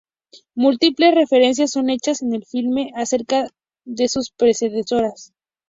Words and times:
Múltiples 0.55 1.13
referencias 1.13 1.69
son 1.73 1.91
hechas 1.91 2.23
en 2.23 2.33
el 2.33 2.43
filme 2.43 2.89
acerca 2.95 3.45
de 3.85 4.07
sus 4.07 4.31
predecesoras. 4.31 5.31